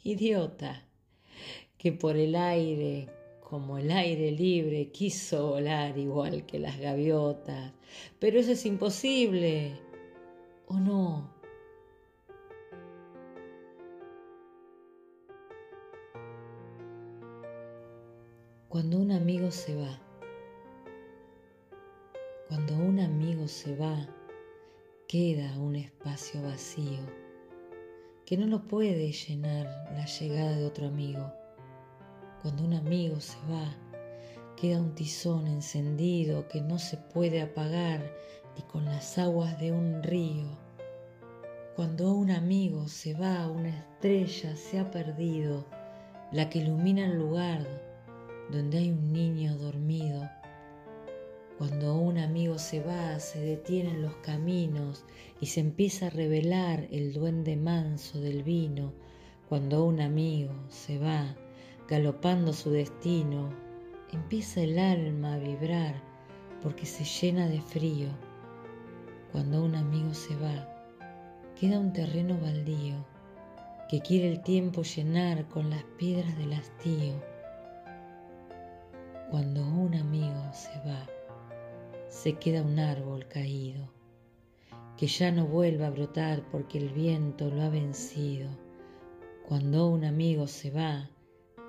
idiota 0.04 0.84
que 1.78 1.92
por 1.92 2.18
el 2.18 2.36
aire, 2.36 3.08
como 3.42 3.78
el 3.78 3.92
aire 3.92 4.32
libre, 4.32 4.90
quiso 4.92 5.52
volar 5.52 5.98
igual 5.98 6.46
que 6.46 6.60
las 6.60 6.80
gaviotas. 6.80 7.74
Pero 8.20 8.40
eso 8.40 8.52
es 8.52 8.66
imposible 8.66 9.78
o 10.68 10.80
no. 10.80 11.34
Cuando 18.68 18.98
un 19.00 19.12
amigo 19.12 19.52
se 19.52 19.76
va, 19.76 20.00
cuando 22.48 22.76
un 22.76 23.00
amigo 23.00 23.48
se 23.48 23.76
va, 23.76 24.08
queda 25.10 25.58
un 25.58 25.76
espacio 25.76 26.40
vacío 26.44 27.00
que 28.28 28.38
no 28.38 28.46
lo 28.46 28.68
puede 28.68 29.12
llenar 29.12 29.66
la 29.96 30.06
llegada 30.06 30.56
de 30.56 30.64
otro 30.64 30.86
amigo. 30.86 31.34
Cuando 32.44 32.64
un 32.64 32.76
amigo 32.76 33.20
se 33.20 33.40
va, 33.52 33.76
queda 34.56 34.80
un 34.80 34.94
tizón 34.94 35.48
encendido 35.48 36.48
que 36.48 36.62
no 36.62 36.78
se 36.78 36.98
puede 36.98 37.42
apagar 37.42 38.08
y 38.56 38.62
con 38.62 38.86
las 38.86 39.18
aguas 39.18 39.60
de 39.60 39.72
un 39.72 40.04
río. 40.04 40.46
Cuando 41.76 42.14
un 42.14 42.30
amigo 42.30 42.88
se 42.88 43.16
va, 43.16 43.48
una 43.48 43.70
estrella 43.70 44.56
se 44.56 44.78
ha 44.78 44.92
perdido, 44.92 45.66
la 46.32 46.52
que 46.52 46.60
ilumina 46.60 47.08
el 47.08 47.18
lugar 47.18 47.66
donde 48.52 48.78
hay 48.78 48.92
un 48.92 49.12
niño 49.12 49.58
dormido. 49.58 50.30
Cuando 51.60 51.94
un 51.94 52.18
amigo 52.18 52.58
se 52.58 52.82
va, 52.82 53.20
se 53.20 53.40
detienen 53.40 54.02
los 54.02 54.16
caminos 54.24 55.06
y 55.40 55.46
se 55.46 55.60
empieza 55.60 56.08
a 56.08 56.10
revelar 56.10 56.88
el 56.90 57.14
duende 57.14 57.56
manso 57.56 58.20
del 58.20 58.42
vino. 58.42 58.94
Cuando 59.48 59.84
un 59.86 60.02
amigo 60.02 60.54
se 60.70 60.98
va, 60.98 61.36
galopando 61.88 62.54
su 62.54 62.72
destino, 62.72 63.52
empieza 64.12 64.62
el 64.62 64.80
alma 64.80 65.36
a 65.36 65.38
vibrar 65.40 66.02
porque 66.64 66.88
se 66.88 67.04
llena 67.04 67.48
de 67.48 67.62
frío 67.62 68.10
cuando 69.32 69.64
un 69.64 69.76
amigo 69.76 70.12
se 70.14 70.36
va, 70.38 70.68
queda 71.60 71.78
un 71.80 71.94
terreno 71.94 72.40
baldío 72.40 72.96
que 73.88 74.02
quiere 74.02 74.28
el 74.28 74.42
tiempo 74.42 74.82
llenar 74.82 75.48
con 75.50 75.70
las 75.70 75.84
piedras 75.98 76.36
del 76.38 76.54
hastío. 76.54 77.14
Cuando 79.30 79.62
un 79.62 79.94
amigo 79.94 80.42
se 80.52 80.72
va, 80.88 81.06
se 82.10 82.34
queda 82.34 82.64
un 82.64 82.80
árbol 82.80 83.28
caído, 83.28 83.94
que 84.98 85.08
ya 85.08 85.32
no 85.32 85.46
vuelve 85.46 85.86
a 85.86 85.90
brotar 85.92 86.44
porque 86.52 86.78
el 86.78 86.90
viento 86.90 87.50
lo 87.50 87.62
ha 87.62 87.70
vencido. 87.70 88.50
Cuando 89.48 89.88
un 89.88 90.04
amigo 90.04 90.48
se 90.48 90.72
va, 90.72 91.10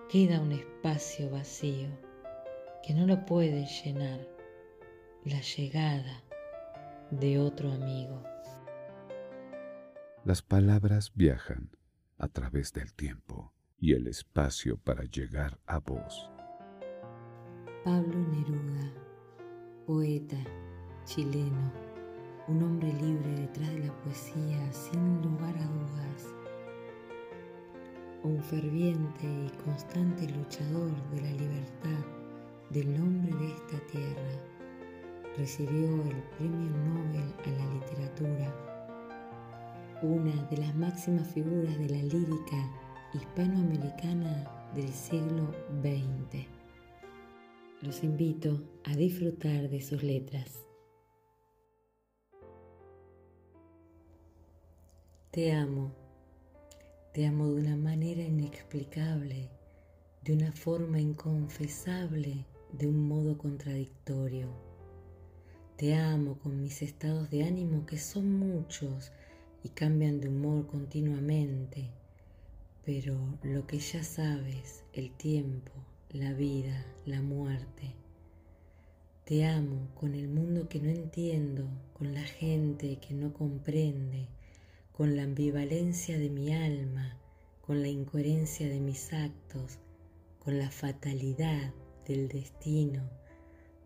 queda 0.09 0.41
un 0.41 0.53
espacio 0.53 1.31
vacío, 1.31 1.89
que 2.83 2.95
no 2.95 3.07
lo 3.07 3.25
puede 3.25 3.67
llenar 3.67 4.27
la 5.25 5.41
llegada 5.41 6.23
de 7.11 7.39
otro 7.39 7.71
amigo. 7.71 8.23
Las 10.25 10.43
palabras 10.43 11.13
viajan 11.15 11.71
a 12.19 12.29
través 12.29 12.73
del 12.73 12.93
tiempo 12.95 13.53
y 13.79 13.93
el 13.95 14.07
espacio 14.07 14.77
para 14.79 15.05
llegar 15.05 15.59
a 15.67 15.79
vos. 15.79 16.31
Pablo 17.85 18.19
Neruda, 18.29 18.93
poeta 19.91 20.37
chileno, 21.05 21.73
un 22.47 22.63
hombre 22.63 22.93
libre 22.93 23.41
detrás 23.41 23.69
de 23.71 23.87
la 23.89 23.93
poesía 24.03 24.73
sin 24.73 25.21
lugar 25.21 25.53
a 25.59 25.67
dudas, 25.67 26.29
un 28.23 28.41
ferviente 28.41 29.27
y 29.27 29.51
constante 29.65 30.29
luchador 30.29 30.93
de 31.11 31.23
la 31.23 31.31
libertad 31.33 32.05
del 32.71 33.03
hombre 33.03 33.35
de 33.35 33.49
esta 33.49 33.81
tierra 33.91 34.31
recibió 35.37 35.89
el 36.05 36.23
Premio 36.39 36.71
Nobel 36.71 37.35
a 37.45 37.51
la 37.51 37.75
Literatura, 37.75 38.55
una 40.03 40.41
de 40.51 40.57
las 40.57 40.73
máximas 40.77 41.27
figuras 41.27 41.77
de 41.81 41.89
la 41.89 42.03
lírica 42.05 42.71
hispanoamericana 43.13 44.71
del 44.73 44.89
siglo 44.93 45.53
XX. 45.83 46.60
Los 47.83 48.05
invito 48.05 48.63
a 48.85 48.95
disfrutar 48.95 49.71
de 49.71 49.81
sus 49.81 50.03
letras. 50.03 50.67
Te 55.31 55.53
amo, 55.53 55.91
te 57.15 57.27
amo 57.27 57.47
de 57.47 57.63
una 57.63 57.77
manera 57.77 58.21
inexplicable, 58.21 59.49
de 60.23 60.33
una 60.35 60.53
forma 60.53 61.01
inconfesable, 61.01 62.45
de 62.73 62.87
un 62.87 63.09
modo 63.09 63.39
contradictorio. 63.39 64.49
Te 65.77 65.95
amo 65.95 66.39
con 66.39 66.61
mis 66.61 66.83
estados 66.83 67.31
de 67.31 67.45
ánimo 67.45 67.87
que 67.87 67.97
son 67.97 68.39
muchos 68.39 69.11
y 69.65 69.71
cambian 69.71 70.21
de 70.21 70.29
humor 70.29 70.67
continuamente, 70.67 71.91
pero 72.85 73.39
lo 73.43 73.67
que 73.67 73.79
ya 73.79 74.03
sabes, 74.03 74.85
el 74.93 75.13
tiempo, 75.13 75.73
la 76.13 76.33
vida, 76.33 76.85
la 77.07 77.23
muerte. 77.23 77.95
Te 79.25 79.45
amo 79.47 79.89
con 79.95 80.15
el 80.15 80.27
mundo 80.29 80.69
que 80.69 80.81
no 80.81 80.89
entiendo, 80.91 81.69
con 81.93 82.15
la 82.15 82.23
gente 82.23 82.97
que 82.97 83.15
no 83.15 83.33
comprende, 83.33 84.27
con 84.93 85.15
la 85.15 85.23
ambivalencia 85.23 86.19
de 86.19 86.29
mi 86.29 86.53
alma, 86.53 87.17
con 87.61 87.81
la 87.81 87.89
incoherencia 87.89 88.69
de 88.69 88.81
mis 88.81 89.13
actos, 89.13 89.79
con 90.41 90.59
la 90.59 90.71
fatalidad 90.73 91.73
del 92.09 92.27
destino, 92.27 93.09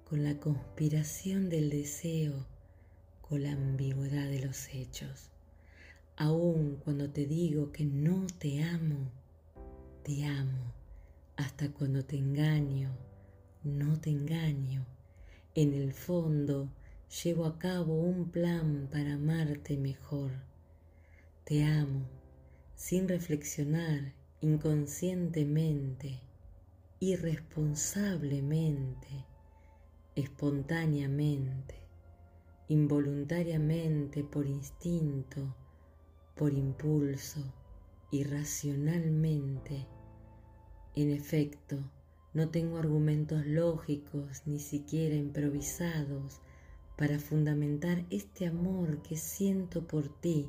con 0.08 0.24
la 0.24 0.40
conspiración 0.40 1.50
del 1.50 1.68
deseo, 1.68 2.46
con 3.20 3.42
la 3.42 3.52
ambigüedad 3.52 4.28
de 4.30 4.46
los 4.46 4.72
hechos. 4.72 5.28
Aun 6.16 6.76
cuando 6.76 7.10
te 7.10 7.26
digo 7.26 7.70
que 7.70 7.84
no 7.84 8.26
te 8.38 8.62
amo, 8.62 9.10
te 10.04 10.24
amo. 10.24 10.83
Hasta 11.36 11.72
cuando 11.72 12.04
te 12.04 12.16
engaño, 12.16 12.90
no 13.62 14.00
te 14.00 14.10
engaño. 14.10 14.86
En 15.54 15.74
el 15.74 15.92
fondo 15.92 16.68
llevo 17.22 17.46
a 17.46 17.58
cabo 17.58 17.94
un 17.94 18.30
plan 18.30 18.88
para 18.90 19.14
amarte 19.14 19.76
mejor 19.76 20.32
te 21.44 21.62
amo 21.62 22.08
sin 22.74 23.06
reflexionar 23.06 24.14
inconscientemente, 24.40 26.20
irresponsablemente, 27.00 29.26
espontáneamente, 30.16 31.74
involuntariamente 32.68 34.24
por 34.24 34.46
instinto, 34.46 35.54
por 36.34 36.54
impulso, 36.54 37.40
irracionalmente. 38.10 39.86
En 40.96 41.10
efecto, 41.10 41.78
no 42.32 42.48
tengo 42.50 42.78
argumentos 42.78 43.46
lógicos 43.46 44.42
ni 44.46 44.58
siquiera 44.58 45.14
improvisados 45.14 46.40
para 46.96 47.18
fundamentar 47.18 48.04
este 48.10 48.46
amor 48.46 49.02
que 49.02 49.16
siento 49.16 49.86
por 49.86 50.08
ti 50.20 50.48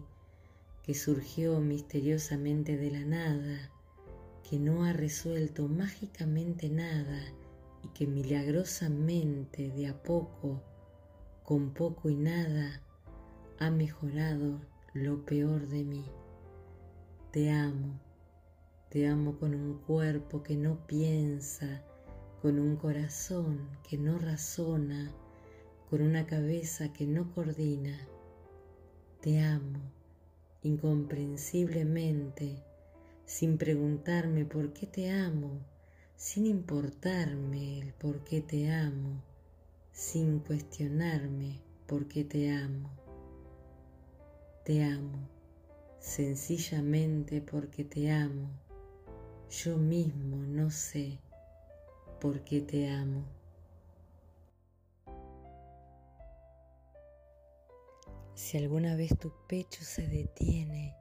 que 0.86 0.94
surgió 0.94 1.62
misteriosamente 1.62 2.78
de 2.78 2.92
la 2.92 3.04
nada, 3.04 3.72
que 4.48 4.60
no 4.60 4.84
ha 4.84 4.94
resuelto 4.94 5.68
mágicamente 5.68 6.70
nada 6.70 7.24
y 7.82 7.88
que 7.88 8.06
milagrosamente 8.06 9.72
de 9.72 9.88
a 9.88 10.04
poco, 10.04 10.62
con 11.44 11.72
poco 11.74 12.12
y 12.12 12.16
nada, 12.16 12.84
ha 13.58 13.72
mejorado 13.72 14.62
lo 14.94 15.25
peor 15.25 15.68
de 15.70 15.84
mí. 15.84 16.06
Te 17.32 17.50
amo, 17.50 18.00
te 18.96 19.10
amo 19.10 19.38
con 19.38 19.54
un 19.54 19.80
cuerpo 19.80 20.42
que 20.42 20.56
no 20.56 20.88
piensa, 20.88 21.84
con 22.42 22.58
un 22.58 22.78
corazón 22.78 23.68
que 23.84 23.98
no 23.98 24.18
razona, 24.18 25.12
con 25.90 26.02
una 26.02 26.25
cabeza 26.25 26.94
que 26.94 27.06
no 27.06 27.30
coordina. 27.34 28.00
Te 29.20 29.42
amo 29.42 29.82
incomprensiblemente, 30.64 32.64
sin 33.25 33.58
preguntarme 33.58 34.46
por 34.46 34.72
qué 34.72 34.88
te 34.88 35.12
amo, 35.12 35.60
sin 36.16 36.46
importarme 36.46 37.79
el 37.79 37.92
por 37.92 38.24
qué 38.24 38.40
te 38.40 38.72
amo, 38.72 39.22
sin 39.92 40.40
cuestionarme 40.40 41.60
por 41.86 42.08
qué 42.08 42.24
te 42.24 42.50
amo. 42.50 42.90
Te 44.64 44.86
amo, 44.86 45.27
sencillamente 46.00 47.42
porque 47.42 47.84
te 47.84 48.10
amo. 48.10 48.64
Yo 49.63 49.77
mismo 49.77 50.35
no 50.35 50.70
sé 50.70 51.18
por 52.20 52.44
qué 52.44 52.59
te 52.59 52.89
amo. 52.89 53.24
Si 58.33 58.57
alguna 58.57 58.98
vez 58.98 59.18
tu 59.18 59.31
pecho 59.48 59.81
se 59.81 60.07
detiene, 60.07 60.94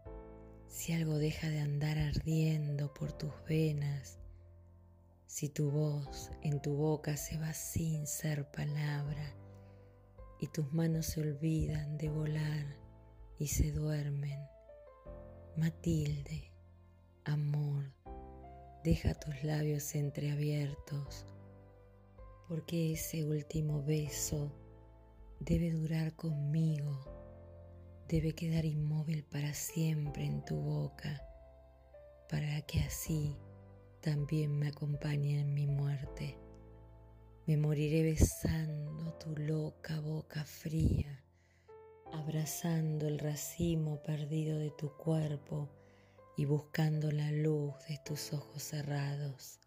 si 0.69 0.93
algo 0.93 1.19
deja 1.19 1.49
de 1.49 1.59
andar 1.59 1.99
ardiendo 1.99 2.95
por 2.95 3.13
tus 3.13 3.33
venas, 3.49 4.21
si 5.27 5.49
tu 5.49 5.73
voz 5.73 6.31
en 6.43 6.63
tu 6.63 6.77
boca 6.77 7.17
se 7.17 7.37
va 7.39 7.53
sin 7.55 8.07
ser 8.07 8.49
palabra 8.53 9.35
y 10.39 10.47
tus 10.47 10.73
manos 10.73 11.07
se 11.07 11.23
olvidan 11.23 11.99
de 11.99 12.09
volar 12.09 12.67
y 13.37 13.49
se 13.49 13.73
duermen, 13.73 14.39
Matilde, 15.57 16.53
amor, 17.25 18.04
deja 18.85 19.15
tus 19.15 19.43
labios 19.43 19.97
entreabiertos, 19.97 21.27
porque 22.47 22.93
ese 22.93 23.25
último 23.25 23.83
beso 23.83 24.53
debe 25.41 25.73
durar 25.73 26.15
conmigo 26.15 27.15
debe 28.09 28.35
quedar 28.35 28.65
inmóvil 28.65 29.25
para 29.25 29.55
siempre 29.55 30.25
en 30.25 30.45
tu 30.45 30.57
boca, 30.57 31.23
para 32.29 32.61
que 32.63 32.81
así 32.81 33.37
también 34.01 34.59
me 34.59 34.69
acompañe 34.69 35.41
en 35.41 35.55
mi 35.55 35.67
muerte. 35.67 36.39
Me 37.47 37.57
moriré 37.57 38.03
besando 38.03 39.13
tu 39.15 39.35
loca 39.37 40.01
boca 40.01 40.45
fría, 40.45 41.25
abrazando 42.13 43.09
el 43.09 43.19
racimo 43.19 44.03
perdido 44.03 44.59
de 44.59 44.71
tu 44.71 44.95
cuerpo 44.97 45.71
y 46.37 46.47
buscando 46.47 47.11
la 47.13 47.31
luz 47.31 47.75
de 47.89 47.99
tus 48.05 48.33
ojos 48.33 48.63
cerrados. 48.63 49.61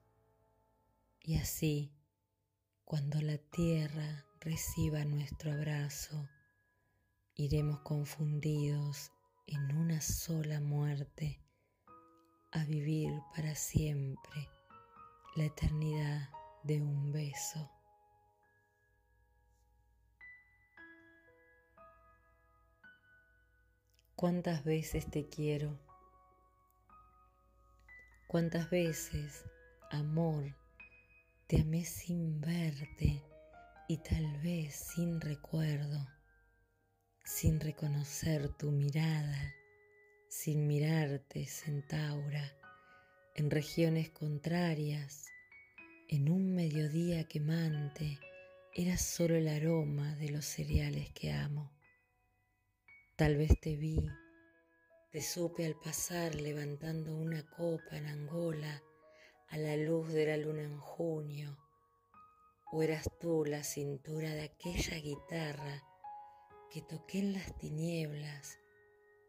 Y 1.21 1.37
así, 1.37 1.93
cuando 2.85 3.21
la 3.21 3.37
tierra 3.37 4.25
reciba 4.39 5.03
nuestro 5.05 5.51
abrazo, 5.51 6.27
iremos 7.35 7.79
confundidos 7.81 9.11
en 9.45 9.75
una 9.77 10.01
sola 10.01 10.59
muerte 10.59 11.41
a 12.51 12.63
vivir 12.65 13.11
para 13.35 13.55
siempre 13.55 14.49
la 15.35 15.45
eternidad 15.45 16.29
de 16.63 16.81
un 16.81 17.11
beso. 17.11 17.71
¿Cuántas 24.15 24.63
veces 24.63 25.09
te 25.11 25.29
quiero? 25.29 25.86
¿Cuántas 28.27 28.69
veces, 28.69 29.43
amor, 29.89 30.55
te 31.47 31.61
amé 31.61 31.85
sin 31.85 32.39
verte 32.41 33.23
y 33.87 33.97
tal 33.97 34.37
vez 34.41 34.75
sin 34.75 35.19
recuerdo? 35.19 36.05
sin 37.27 37.59
reconocer 37.59 38.47
tu 38.47 38.71
mirada, 38.71 39.53
sin 40.29 40.65
mirarte, 40.65 41.45
centaura, 41.45 42.55
en 43.35 43.51
regiones 43.51 44.09
contrarias, 44.11 45.25
en 46.07 46.29
un 46.29 46.55
mediodía 46.55 47.25
quemante, 47.25 48.17
era 48.73 48.97
solo 48.97 49.35
el 49.35 49.49
aroma 49.49 50.15
de 50.15 50.29
los 50.29 50.45
cereales 50.45 51.11
que 51.11 51.33
amo. 51.33 51.69
Tal 53.17 53.35
vez 53.35 53.59
te 53.59 53.75
vi, 53.75 54.09
te 55.11 55.21
supe 55.21 55.65
al 55.65 55.75
pasar 55.75 56.35
levantando 56.35 57.15
una 57.15 57.49
copa 57.49 57.95
en 57.95 58.07
Angola 58.07 58.83
a 59.47 59.57
la 59.57 59.77
luz 59.77 60.09
de 60.09 60.25
la 60.25 60.35
luna 60.35 60.63
en 60.63 60.77
junio, 60.77 61.57
o 62.73 62.83
eras 62.83 63.09
tú 63.17 63.45
la 63.45 63.63
cintura 63.63 64.33
de 64.33 64.43
aquella 64.43 64.97
guitarra 64.97 65.81
que 66.69 66.81
toqué 66.81 67.19
en 67.19 67.33
las 67.33 67.57
tinieblas 67.57 68.59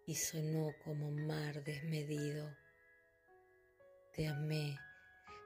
y 0.04 0.16
sonó 0.16 0.72
como 0.84 1.12
mar 1.12 1.62
desmedido. 1.62 2.56
Te 4.12 4.26
amé 4.26 4.76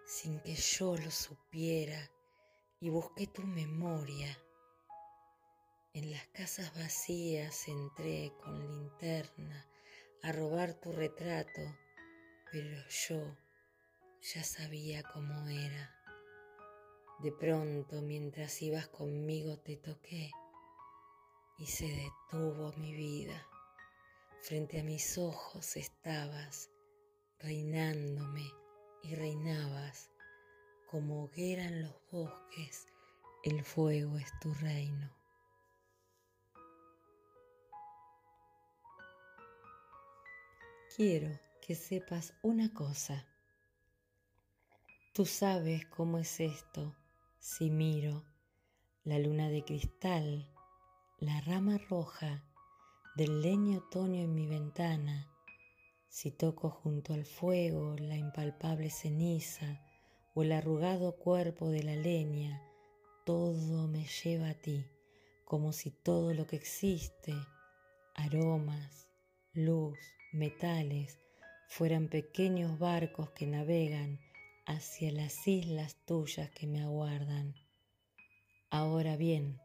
sin 0.07 0.41
que 0.41 0.55
yo 0.55 0.97
lo 0.97 1.11
supiera 1.11 2.11
y 2.81 2.89
busqué 2.89 3.27
tu 3.27 3.43
memoria. 3.43 4.35
En 5.93 6.11
las 6.11 6.27
casas 6.29 6.75
vacías 6.75 7.69
entré 7.69 8.33
con 8.43 8.67
linterna 8.67 9.69
a 10.23 10.31
robar 10.31 10.75
tu 10.75 10.93
retrato, 10.93 11.61
pero 12.51 12.77
yo 12.89 13.37
ya 14.21 14.45
sabía 14.45 15.03
cómo 15.03 15.49
era. 15.49 15.91
De 17.19 17.33
pronto, 17.33 18.03
mientras 18.03 18.63
ibas 18.63 18.87
conmigo, 18.89 19.59
te 19.59 19.77
toqué 19.77 20.31
y 21.59 21.67
se 21.67 21.87
detuvo 21.87 22.73
mi 22.77 22.95
vida. 22.95 23.47
Frente 24.43 24.81
a 24.81 24.85
mis 24.85 25.19
ojos 25.19 25.77
estabas, 25.77 26.71
reinándome 27.39 28.49
y 29.03 29.15
reinabas, 29.17 30.11
como 30.89 31.25
hoguera 31.25 31.65
en 31.65 31.83
los 31.83 31.97
bosques, 32.11 32.87
el 33.43 33.65
fuego 33.65 34.19
es 34.19 34.31
tu 34.41 34.55
reino. 34.55 35.22
Quiero 40.95 41.31
que 41.63 41.75
sepas 41.75 42.35
una 42.43 42.75
cosa. 42.75 43.27
Tú 45.15 45.25
sabes 45.25 45.87
cómo 45.87 46.19
es 46.19 46.39
esto 46.39 46.95
si 47.39 47.71
miro 47.71 48.27
la 49.03 49.19
luna 49.19 49.49
de 49.49 49.65
cristal, 49.65 50.53
la 51.19 51.41
rama 51.41 51.79
roja 51.89 52.45
del 53.17 53.41
leño 53.41 53.79
otoño 53.79 54.23
en 54.23 54.35
mi 54.35 54.47
ventana, 54.47 55.31
si 56.09 56.31
toco 56.31 56.69
junto 56.69 57.15
al 57.15 57.25
fuego 57.25 57.97
la 57.99 58.17
impalpable 58.17 58.91
ceniza 58.91 59.81
o 60.35 60.43
el 60.43 60.53
arrugado 60.53 61.17
cuerpo 61.17 61.71
de 61.71 61.85
la 61.85 61.97
leña, 61.97 62.63
todo 63.25 63.89
me 63.89 64.05
lleva 64.05 64.51
a 64.51 64.61
ti, 64.61 64.85
como 65.47 65.73
si 65.73 65.91
todo 65.91 66.35
lo 66.35 66.47
que 66.47 66.57
existe, 66.57 67.35
aromas, 68.15 69.02
luz, 69.55 69.99
metales, 70.33 71.19
fueran 71.69 72.09
pequeños 72.09 72.79
barcos 72.79 73.31
que 73.33 73.47
navegan 73.47 74.19
hacia 74.65 75.13
las 75.13 75.47
islas 75.47 75.97
tuyas 76.07 76.51
que 76.51 76.67
me 76.67 76.83
aguardan. 76.83 77.55
Ahora 78.71 79.17
bien, 79.17 79.61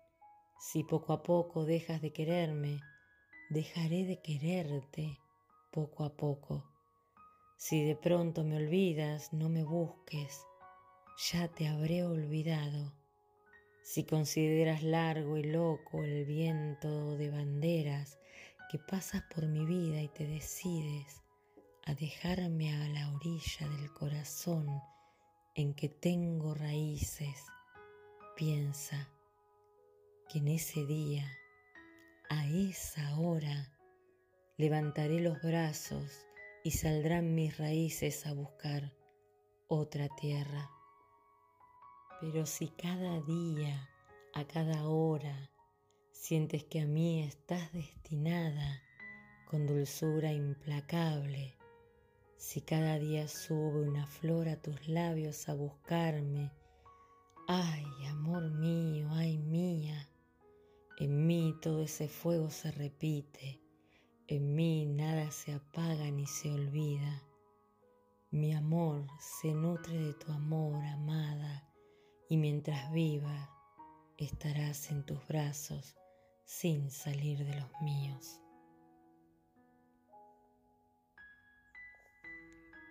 si 0.60 0.84
poco 0.84 1.14
a 1.14 1.24
poco 1.24 1.64
dejas 1.64 2.02
de 2.02 2.12
quererme, 2.12 2.82
dejaré 3.50 4.04
de 4.04 4.22
quererte 4.22 5.18
poco 5.72 6.04
a 6.04 6.18
poco. 6.18 6.66
Si 7.58 7.86
de 7.86 7.96
pronto 7.96 8.44
me 8.44 8.58
olvidas, 8.58 9.32
no 9.32 9.48
me 9.48 9.64
busques, 9.64 10.42
ya 11.32 11.48
te 11.48 11.66
habré 11.66 12.04
olvidado. 12.04 12.92
Si 13.84 14.04
consideras 14.04 14.84
largo 14.84 15.38
y 15.38 15.44
loco 15.44 16.04
el 16.04 16.26
viento 16.26 17.16
de 17.16 17.30
banderas 17.30 18.20
que 18.70 18.80
pasas 18.80 19.24
por 19.34 19.48
mi 19.48 19.66
vida 19.66 20.02
y 20.02 20.10
te 20.10 20.28
decides 20.28 21.24
a 21.86 21.94
dejarme 21.94 22.76
a 22.76 22.90
la 22.90 23.14
orilla 23.14 23.70
del 23.70 23.94
corazón 23.94 24.68
en 25.56 25.74
que 25.74 25.88
tengo 25.88 26.54
raíces, 26.54 27.46
piensa 28.36 29.10
que 30.28 30.40
en 30.40 30.50
ese 30.50 30.86
día, 30.86 31.32
a 32.30 32.46
esa 32.48 33.18
hora, 33.18 33.74
levantaré 34.58 35.22
los 35.22 35.42
brazos 35.42 36.28
y 36.64 36.72
saldrán 36.72 37.34
mis 37.34 37.58
raíces 37.58 38.26
a 38.28 38.34
buscar 38.34 38.94
otra 39.70 40.10
tierra. 40.18 40.70
Pero 42.20 42.46
si 42.46 42.68
cada 42.68 43.22
día, 43.22 43.90
a 44.34 44.46
cada 44.46 44.90
hora, 44.90 45.50
sientes 46.20 46.64
que 46.64 46.82
a 46.82 46.86
mí 46.86 47.22
estás 47.22 47.72
destinada 47.72 48.82
con 49.50 49.66
dulzura 49.66 50.34
implacable, 50.34 51.56
si 52.36 52.60
cada 52.60 52.98
día 53.00 53.28
sube 53.28 53.88
una 53.88 54.08
flor 54.08 54.50
a 54.50 54.62
tus 54.62 54.88
labios 54.90 55.48
a 55.48 55.54
buscarme, 55.54 56.52
ay, 57.48 57.86
amor 58.10 58.50
mío, 58.50 59.08
ay 59.12 59.38
mía, 59.38 60.10
en 60.98 61.28
mí 61.28 61.56
todo 61.62 61.84
ese 61.84 62.10
fuego 62.10 62.50
se 62.50 62.72
repite, 62.72 63.62
en 64.28 64.56
mí 64.56 64.86
nada 64.86 65.32
se 65.32 65.54
apaga 65.54 66.12
ni 66.12 66.26
se 66.26 66.52
olvida. 66.52 67.24
Mi 68.32 68.54
amor 68.54 69.06
se 69.20 69.54
nutre 69.54 69.98
de 69.98 70.14
tu 70.16 70.32
amor, 70.32 70.84
amada, 70.84 71.72
y 72.28 72.36
mientras 72.38 72.92
viva 72.92 73.50
estarás 74.18 74.92
en 74.92 75.06
tus 75.06 75.26
brazos 75.28 75.96
sin 76.48 76.90
salir 76.90 77.44
de 77.46 77.60
los 77.60 77.70
míos. 77.82 78.40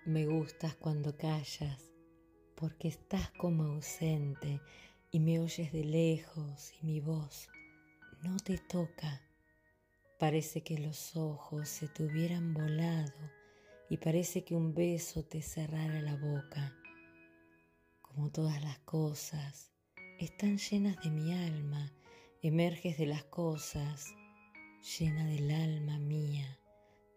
Me 0.04 0.26
gustas 0.26 0.74
cuando 0.74 1.16
callas, 1.16 1.90
porque 2.54 2.88
estás 2.88 3.30
como 3.30 3.62
ausente 3.64 4.60
y 5.10 5.20
me 5.20 5.40
oyes 5.40 5.72
de 5.72 5.84
lejos 5.84 6.74
y 6.82 6.86
mi 6.86 7.00
voz 7.00 7.48
no 8.22 8.36
te 8.36 8.58
toca. 8.58 9.22
Parece 10.18 10.62
que 10.62 10.78
los 10.78 11.16
ojos 11.16 11.66
se 11.66 11.88
te 11.88 12.04
hubieran 12.04 12.52
volado 12.52 13.30
y 13.88 13.96
parece 13.96 14.44
que 14.44 14.54
un 14.54 14.74
beso 14.74 15.24
te 15.24 15.40
cerrara 15.40 16.02
la 16.02 16.16
boca. 16.16 16.76
Como 18.02 18.30
todas 18.30 18.62
las 18.62 18.78
cosas, 18.80 19.72
están 20.18 20.58
llenas 20.58 20.96
de 21.02 21.10
mi 21.10 21.32
alma, 21.32 21.95
emerges 22.46 22.98
de 22.98 23.06
las 23.06 23.24
cosas, 23.24 24.14
llena 24.98 25.26
del 25.26 25.50
alma 25.50 25.98
mía 25.98 26.58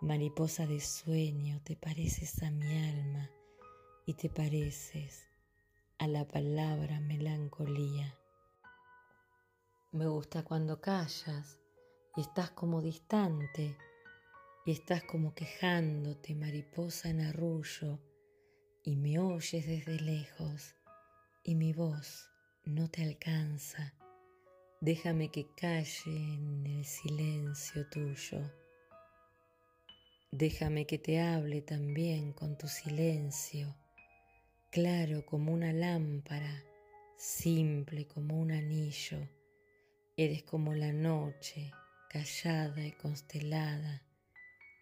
Mariposa 0.02 0.66
de 0.66 0.80
sueño, 0.80 1.60
te 1.66 1.76
pareces 1.76 2.42
a 2.44 2.52
mi 2.52 2.78
alma 2.90 3.30
y 4.06 4.14
te 4.14 4.30
pareces 4.30 5.28
a 5.98 6.08
la 6.08 6.26
palabra 6.26 7.02
melancolía. 7.02 8.18
Me 9.92 10.08
gusta 10.08 10.44
cuando 10.46 10.80
callas 10.80 11.60
y 12.16 12.22
estás 12.22 12.52
como 12.52 12.82
distante 12.82 13.76
y 14.66 14.72
estás 14.72 15.04
como 15.04 15.34
quejándote, 15.34 16.34
mariposa 16.34 17.10
en 17.10 17.20
arrullo, 17.20 18.00
y 18.86 18.96
me 18.96 19.20
oyes 19.20 19.68
desde 19.68 20.00
lejos 20.00 20.76
y 21.44 21.56
mi 21.56 21.74
voz 21.74 22.30
no 22.64 22.90
te 22.90 23.04
alcanza. 23.04 23.99
Déjame 24.82 25.30
que 25.30 25.46
calle 25.56 26.06
en 26.06 26.66
el 26.66 26.86
silencio 26.86 27.86
tuyo. 27.90 28.50
Déjame 30.32 30.86
que 30.86 30.98
te 30.98 31.20
hable 31.20 31.62
también 31.62 32.32
con 32.32 32.58
tu 32.58 32.70
silencio, 32.70 33.76
claro 34.72 35.26
como 35.26 35.52
una 35.52 35.74
lámpara, 35.74 36.64
simple 37.18 38.08
como 38.08 38.40
un 38.40 38.54
anillo. 38.54 39.28
Eres 40.16 40.44
como 40.44 40.74
la 40.74 40.94
noche, 40.94 41.74
callada 42.10 42.86
y 42.86 42.94
constelada. 42.94 44.02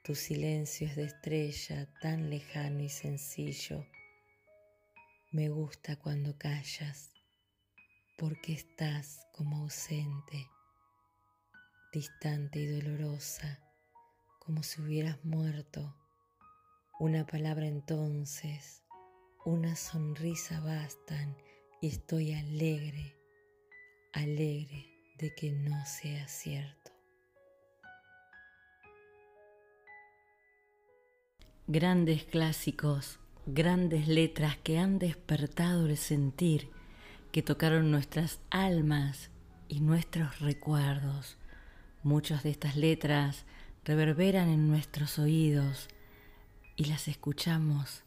Tu 0.04 0.14
silencio 0.14 0.86
es 0.86 0.96
de 0.96 1.06
estrella 1.06 1.92
tan 2.02 2.30
lejano 2.30 2.84
y 2.84 2.90
sencillo. 2.90 3.84
Me 5.32 5.50
gusta 5.50 5.96
cuando 5.96 6.38
callas, 6.38 7.17
porque 8.18 8.54
estás 8.54 9.28
como 9.32 9.58
ausente, 9.58 10.50
distante 11.94 12.60
y 12.60 12.66
dolorosa 12.66 13.60
como 14.40 14.64
si 14.64 14.82
hubieras 14.82 15.24
muerto. 15.24 15.96
Una 17.00 17.26
palabra 17.26 17.68
entonces, 17.68 18.84
una 19.46 19.76
sonrisa 19.76 20.60
bastan 20.62 21.38
y 21.82 21.90
estoy 21.90 22.34
alegre, 22.34 23.16
alegre 24.14 24.88
de 25.20 25.36
que 25.36 25.52
no 25.52 25.86
sea 25.86 26.28
cierto. 26.28 26.92
Grandes 31.68 32.24
clásicos, 32.24 33.20
grandes 33.46 34.08
letras 34.08 34.58
que 34.58 34.80
han 34.80 34.98
despertado 34.98 35.86
el 35.86 35.98
sentir, 35.98 36.72
que 37.32 37.42
tocaron 37.42 37.92
nuestras 37.92 38.40
almas 38.50 39.30
y 39.68 39.80
nuestros 39.80 40.40
recuerdos. 40.40 41.38
Muchas 42.04 42.44
de 42.44 42.50
estas 42.52 42.76
letras 42.76 43.46
reverberan 43.84 44.50
en 44.50 44.68
nuestros 44.68 45.20
oídos 45.20 45.88
y 46.76 46.86
las 46.86 47.08
escuchamos 47.08 48.04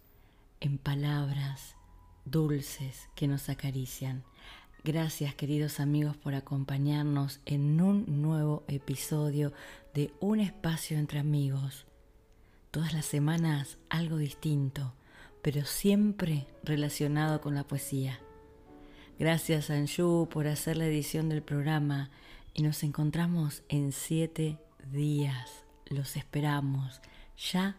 en 0.61 0.78
palabras 0.78 1.76
dulces 2.24 3.09
que 3.14 3.28
nos 3.28 3.48
acarician. 3.48 4.24
Gracias 4.85 5.35
queridos 5.35 5.80
amigos 5.80 6.16
por 6.16 6.35
acompañarnos 6.35 7.40
en 7.44 7.80
un 7.80 8.22
nuevo 8.22 8.64
episodio 8.68 9.52
de 9.94 10.12
Un 10.20 10.40
espacio 10.40 10.98
entre 10.98 11.18
amigos. 11.18 11.87
Todas 12.70 12.94
las 12.94 13.04
semanas 13.04 13.78
algo 13.88 14.16
distinto, 14.16 14.94
pero 15.42 15.64
siempre 15.64 16.46
relacionado 16.62 17.40
con 17.40 17.54
la 17.54 17.64
poesía. 17.64 18.20
Gracias 19.20 19.68
Anju 19.68 20.30
por 20.30 20.46
hacer 20.46 20.78
la 20.78 20.87
edición 20.87 21.28
del 21.28 21.42
programa 21.42 22.09
y 22.54 22.62
nos 22.62 22.83
encontramos 22.83 23.62
en 23.68 23.92
siete 23.92 24.56
días 24.90 25.66
los 25.85 26.16
esperamos 26.16 27.02
ya 27.37 27.76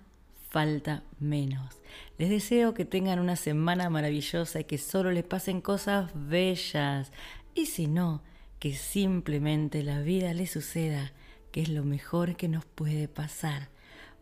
falta 0.51 1.03
menos. 1.19 1.81
Les 2.19 2.29
deseo 2.29 2.75
que 2.75 2.85
tengan 2.85 3.17
una 3.17 3.35
semana 3.37 3.89
maravillosa 3.89 4.59
y 4.59 4.65
que 4.65 4.77
solo 4.77 5.11
les 5.11 5.23
pasen 5.23 5.61
cosas 5.61 6.11
bellas. 6.13 7.11
Y 7.55 7.65
si 7.65 7.87
no, 7.87 8.21
que 8.59 8.75
simplemente 8.75 9.81
la 9.81 9.99
vida 10.01 10.35
les 10.35 10.51
suceda, 10.51 11.11
que 11.51 11.63
es 11.63 11.69
lo 11.69 11.83
mejor 11.83 12.35
que 12.35 12.49
nos 12.49 12.65
puede 12.65 13.07
pasar. 13.07 13.69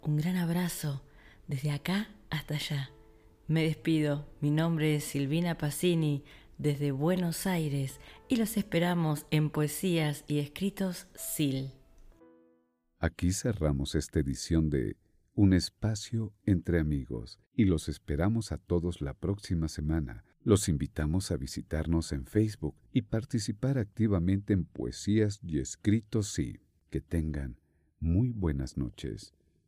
Un 0.01 0.15
gran 0.15 0.37
abrazo 0.37 1.03
desde 1.49 1.71
acá 1.71 2.07
hasta 2.29 2.53
allá. 2.53 2.91
Me 3.49 3.63
despido, 3.63 4.25
mi 4.39 4.51
nombre 4.51 4.95
es 4.95 5.03
Silvina 5.03 5.57
Pacini 5.57 6.23
desde 6.59 6.91
Buenos 6.91 7.47
Aires 7.47 7.99
y 8.27 8.35
los 8.35 8.57
esperamos 8.57 9.25
en 9.31 9.49
Poesías 9.49 10.23
y 10.27 10.37
Escritos 10.39 11.07
SIL. 11.15 11.71
Aquí 12.99 13.31
cerramos 13.31 13.95
esta 13.95 14.19
edición 14.19 14.69
de 14.69 14.97
Un 15.33 15.53
espacio 15.53 16.33
entre 16.45 16.79
amigos 16.79 17.39
y 17.55 17.63
los 17.63 17.87
esperamos 17.87 18.51
a 18.51 18.57
todos 18.57 19.01
la 19.01 19.13
próxima 19.13 19.69
semana. 19.69 20.25
Los 20.43 20.67
invitamos 20.67 21.31
a 21.31 21.37
visitarnos 21.37 22.11
en 22.11 22.25
Facebook 22.25 22.75
y 22.91 23.03
participar 23.03 23.77
activamente 23.77 24.53
en 24.53 24.65
Poesías 24.65 25.39
y 25.41 25.59
Escritos 25.59 26.27
Sí. 26.27 26.59
Que 26.89 27.01
tengan 27.01 27.57
muy 27.99 28.31
buenas 28.31 28.75
noches. 28.77 29.33